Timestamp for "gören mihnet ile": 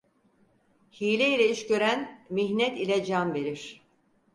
1.67-3.05